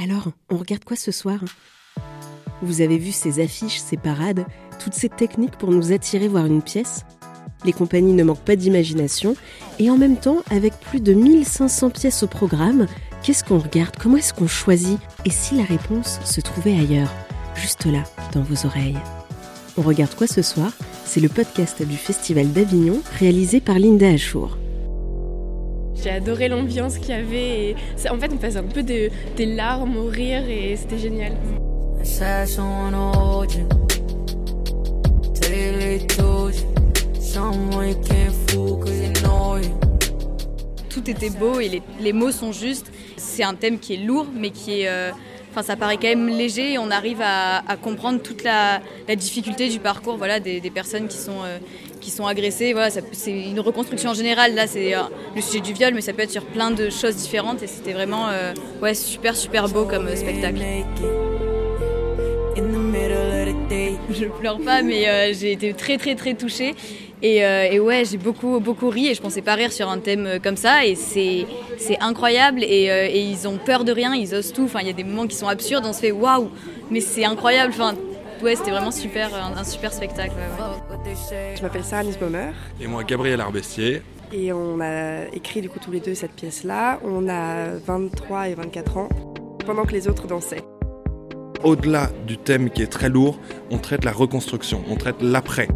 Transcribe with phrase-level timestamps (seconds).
[0.00, 1.40] Alors, on regarde quoi ce soir?
[2.62, 4.46] Vous avez vu ces affiches, ces parades,
[4.78, 7.04] toutes ces techniques pour nous attirer voir une pièce?
[7.64, 9.34] Les compagnies ne manquent pas d'imagination,
[9.80, 12.86] et en même temps, avec plus de 1500 pièces au programme,
[13.24, 13.96] qu'est-ce qu'on regarde?
[14.00, 15.00] Comment est-ce qu'on choisit?
[15.24, 17.12] Et si la réponse se trouvait ailleurs,
[17.56, 18.98] juste là, dans vos oreilles.
[19.76, 20.70] On regarde quoi ce soir?
[21.04, 24.58] C'est le podcast du Festival d'Avignon, réalisé par Linda Achour.
[26.08, 27.70] J'ai adoré l'ambiance qu'il y avait.
[27.70, 27.76] Et
[28.08, 31.32] en fait, on passait un peu des larmes au rire et c'était génial.
[40.88, 42.90] Tout était beau et les, mots sont justes.
[43.18, 44.88] C'est un thème qui est lourd, mais qui est.
[44.88, 45.10] Euh,
[45.50, 48.80] enfin, ça paraît quand même léger et on arrive à, comprendre toute la,
[49.14, 51.58] difficulté du parcours voilà, des, personnes qui sont, euh,
[52.10, 52.72] sont agressées.
[52.72, 54.54] Voilà, c'est une reconstruction en général.
[54.54, 55.02] Là, c'est euh,
[55.34, 57.62] le sujet du viol, mais ça peut être sur plein de choses différentes.
[57.62, 58.26] Et c'était vraiment
[58.82, 60.60] ouais, super, super beau comme spectacle.
[64.10, 66.74] Je pleure pas, mais j'ai été très, très, très touchée.
[67.24, 70.26] Euh, et, ouais, j'ai beaucoup, beaucoup ri et je pensais pas rire sur un thème
[70.26, 70.86] euh, comme ça.
[70.86, 71.46] Et c'est,
[72.00, 72.60] incroyable.
[72.62, 74.64] Euh, et, ils ont peur de rien, ils osent tout.
[74.64, 76.48] Enfin, il y a des moments qui sont absurdes, on se fait waouh,
[76.90, 77.72] mais c'est incroyable.
[77.74, 77.94] Enfin,
[78.42, 80.34] ouais, c'était vraiment super, un, super spectacle.
[81.56, 82.50] Je m'appelle Sarah Nisbaumer.
[82.80, 84.02] Et moi, Gabriel Arbestier.
[84.32, 87.00] Et on a écrit du coup tous les deux cette pièce-là.
[87.04, 89.08] On a 23 et 24 ans,
[89.64, 90.64] pendant que les autres dansaient.
[91.64, 95.68] Au-delà du thème qui est très lourd, on traite la reconstruction, on traite l'après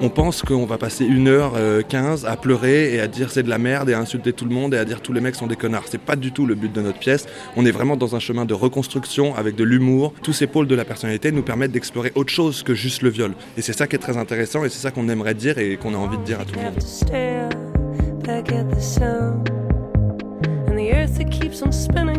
[0.00, 1.52] on pense qu'on va passer une heure
[1.88, 4.54] 15 à pleurer et à dire c'est de la merde et à insulter tout le
[4.54, 5.84] monde et à dire tous les mecs sont des connards.
[5.90, 7.26] C'est pas du tout le but de notre pièce.
[7.56, 10.12] On est vraiment dans un chemin de reconstruction avec de l'humour.
[10.22, 13.34] Tous ces pôles de la personnalité nous permettent d'explorer autre chose que juste le viol.
[13.56, 15.94] Et c'est ça qui est très intéressant et c'est ça qu'on aimerait dire et qu'on
[15.94, 16.74] a envie de dire à tout le monde.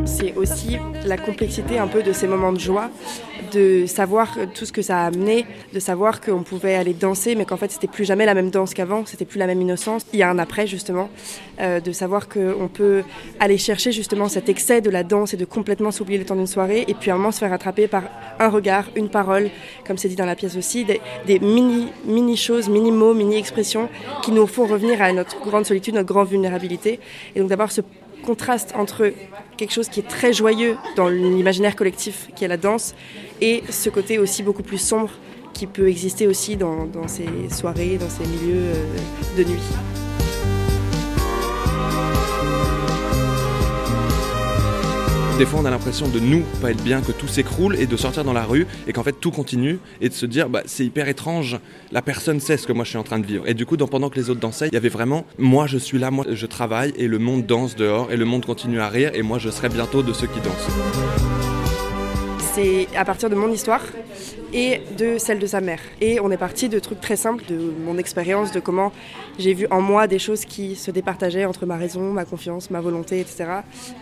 [0.06, 2.90] C'est aussi la complexité un peu de ces moments de joie,
[3.52, 7.46] de savoir tout ce que ça a amené, de savoir qu'on pouvait aller danser, mais
[7.46, 10.06] qu'en fait c'était plus jamais la même danse qu'avant, c'était plus la même innocence.
[10.14, 11.09] Il y a un après justement,
[11.59, 13.03] euh, de savoir qu'on peut
[13.40, 16.48] aller chercher justement cet excès de la danse et de complètement s'oublier le temps d'une
[16.48, 18.03] soirée, et puis à un moment se faire attraper par
[18.40, 19.50] un regard, une parole,
[19.86, 23.90] comme c'est dit dans la pièce aussi, des, mini, mini choses, mini mots, mini expressions
[24.24, 27.00] qui nous font revenir à notre grande solitude, notre grande vulnérabilité.
[27.36, 27.81] Et donc d'abord ce
[28.22, 29.12] contraste entre
[29.58, 32.96] quelque chose qui est très joyeux dans l'imaginaire collectif qui est la danse
[33.42, 35.12] et ce côté aussi beaucoup plus sombre
[35.54, 39.60] qui peut exister aussi dans, ces soirées, dans ces milieux euh, de nuit.
[45.41, 47.97] Des fois, on a l'impression de nous pas être bien, que tout s'écroule et de
[47.97, 50.85] sortir dans la rue et qu'en fait tout continue et de se dire bah, c'est
[50.85, 51.57] hyper étrange,
[51.91, 53.47] la personne sait ce que moi je suis en train de vivre.
[53.47, 55.97] Et du coup, pendant que les autres dansaient, il y avait vraiment moi je suis
[55.97, 59.09] là, moi je travaille et le monde danse dehors et le monde continue à rire
[59.16, 61.41] et moi je serai bientôt de ceux qui dansent
[62.53, 63.81] c'est à partir de mon histoire
[64.53, 65.79] et de celle de sa mère.
[66.01, 68.91] Et on est parti de trucs très simples, de mon expérience, de comment
[69.39, 72.81] j'ai vu en moi des choses qui se départageaient entre ma raison, ma confiance, ma
[72.81, 73.45] volonté, etc.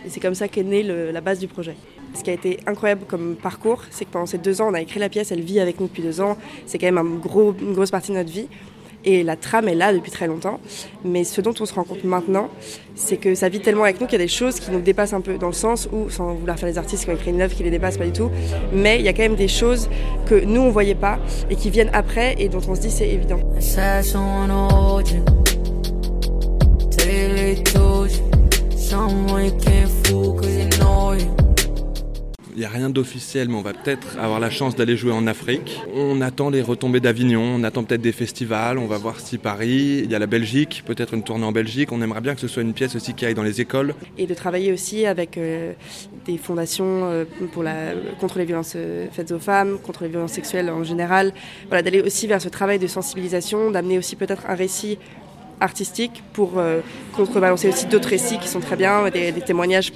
[0.04, 1.76] Et c'est comme ça qu'est née la base du projet.
[2.14, 4.80] Ce qui a été incroyable comme parcours, c'est que pendant ces deux ans, on a
[4.80, 6.36] écrit la pièce, elle vit avec nous depuis deux ans,
[6.66, 8.48] c'est quand même une grosse partie de notre vie.
[9.04, 10.60] Et la trame est là depuis très longtemps.
[11.04, 12.48] Mais ce dont on se rend compte maintenant,
[12.94, 15.12] c'est que ça vit tellement avec nous qu'il y a des choses qui nous dépassent
[15.12, 17.40] un peu, dans le sens où, sans vouloir faire des artistes qui ont écrit une
[17.40, 18.30] œuvre qui les dépasse pas du tout,
[18.72, 19.88] mais il y a quand même des choses
[20.26, 21.18] que nous on voyait pas
[21.48, 23.40] et qui viennent après et dont on se dit c'est évident.
[32.60, 35.80] N'y a rien d'officiel, mais on va peut-être avoir la chance d'aller jouer en Afrique.
[35.94, 40.02] On attend les retombées d'Avignon, on attend peut-être des festivals, on va voir si Paris,
[40.04, 41.90] il y a la Belgique, peut-être une tournée en Belgique.
[41.90, 43.94] On aimerait bien que ce soit une pièce aussi qui aille dans les écoles.
[44.18, 45.72] Et de travailler aussi avec euh,
[46.26, 47.24] des fondations euh,
[48.20, 51.32] contre les violences euh, faites aux femmes, contre les violences sexuelles en général.
[51.68, 54.98] Voilà, d'aller aussi vers ce travail de sensibilisation, d'amener aussi peut-être un récit
[55.60, 56.80] artistique pour euh,
[57.14, 59.92] contrebalancer aussi d'autres récits qui sont très bien, des, témoignages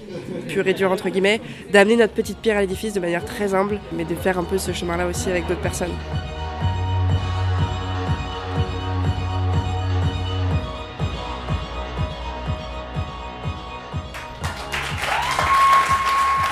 [0.48, 1.40] purs et durs entre guillemets,
[1.72, 4.58] d'amener notre petite pierre à l'édifice de manière très humble, mais de faire un peu
[4.58, 5.92] ce chemin-là aussi avec d'autres personnes.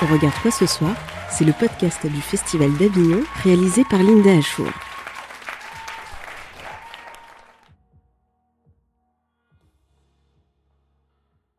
[0.01, 0.93] On regarde quoi ce soir
[1.31, 4.67] C'est le podcast du Festival d'Avignon réalisé par Linda Achour.